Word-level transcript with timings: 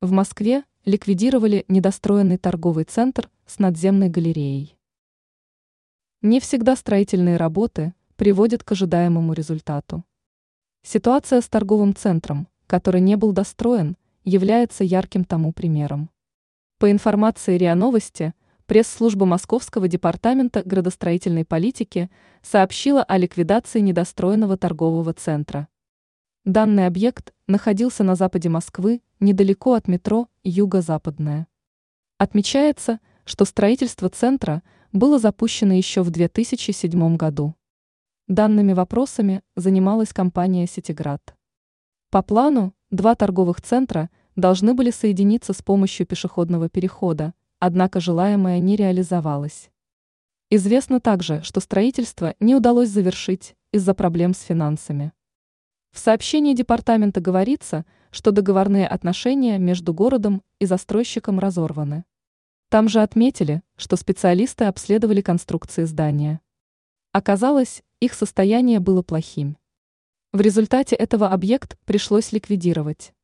В 0.00 0.12
Москве 0.12 0.62
ликвидировали 0.84 1.64
недостроенный 1.66 2.38
торговый 2.38 2.84
центр 2.84 3.28
с 3.46 3.58
надземной 3.58 4.08
галереей. 4.08 4.78
Не 6.22 6.38
всегда 6.38 6.76
строительные 6.76 7.36
работы 7.36 7.94
приводят 8.14 8.62
к 8.62 8.70
ожидаемому 8.70 9.32
результату. 9.32 10.04
Ситуация 10.84 11.40
с 11.40 11.48
торговым 11.48 11.96
центром, 11.96 12.46
который 12.68 13.00
не 13.00 13.16
был 13.16 13.32
достроен, 13.32 13.96
является 14.22 14.84
ярким 14.84 15.24
тому 15.24 15.52
примером. 15.52 16.10
По 16.78 16.92
информации 16.92 17.58
РИА 17.58 17.74
Новости, 17.74 18.34
пресс-служба 18.66 19.26
Московского 19.26 19.88
департамента 19.88 20.62
градостроительной 20.64 21.44
политики 21.44 22.08
сообщила 22.40 23.02
о 23.02 23.16
ликвидации 23.18 23.80
недостроенного 23.80 24.56
торгового 24.56 25.12
центра. 25.12 25.66
Данный 26.48 26.86
объект 26.86 27.34
находился 27.46 28.04
на 28.04 28.14
западе 28.14 28.48
Москвы, 28.48 29.02
недалеко 29.20 29.74
от 29.74 29.86
метро 29.86 30.28
«Юго-Западное». 30.44 31.46
Отмечается, 32.16 33.00
что 33.26 33.44
строительство 33.44 34.08
центра 34.08 34.62
было 34.90 35.18
запущено 35.18 35.74
еще 35.74 36.00
в 36.00 36.08
2007 36.08 37.18
году. 37.18 37.54
Данными 38.28 38.72
вопросами 38.72 39.42
занималась 39.56 40.14
компания 40.14 40.66
«Ситиград». 40.66 41.36
По 42.08 42.22
плану, 42.22 42.72
два 42.90 43.14
торговых 43.14 43.60
центра 43.60 44.08
должны 44.34 44.72
были 44.72 44.90
соединиться 44.90 45.52
с 45.52 45.60
помощью 45.60 46.06
пешеходного 46.06 46.70
перехода, 46.70 47.34
однако 47.58 48.00
желаемое 48.00 48.58
не 48.60 48.74
реализовалось. 48.74 49.68
Известно 50.48 50.98
также, 50.98 51.42
что 51.42 51.60
строительство 51.60 52.34
не 52.40 52.54
удалось 52.54 52.88
завершить 52.88 53.54
из-за 53.70 53.92
проблем 53.92 54.32
с 54.32 54.40
финансами. 54.40 55.12
В 55.90 55.98
сообщении 55.98 56.54
департамента 56.54 57.20
говорится, 57.20 57.84
что 58.10 58.30
договорные 58.30 58.86
отношения 58.86 59.58
между 59.58 59.92
городом 59.92 60.42
и 60.58 60.66
застройщиком 60.66 61.38
разорваны. 61.38 62.04
Там 62.68 62.88
же 62.88 63.00
отметили, 63.00 63.62
что 63.76 63.96
специалисты 63.96 64.64
обследовали 64.64 65.20
конструкции 65.20 65.84
здания. 65.84 66.40
Оказалось, 67.12 67.82
их 68.00 68.12
состояние 68.12 68.80
было 68.80 69.02
плохим. 69.02 69.56
В 70.32 70.40
результате 70.40 70.94
этого 70.94 71.30
объект 71.30 71.78
пришлось 71.86 72.32
ликвидировать. 72.32 73.14